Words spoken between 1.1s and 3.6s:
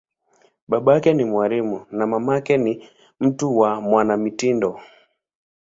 ni mwalimu, na mamake ni mtu